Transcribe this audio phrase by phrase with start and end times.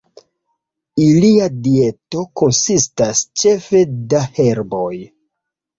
[1.07, 4.93] Ilia dieto konsistas ĉefe da herboj.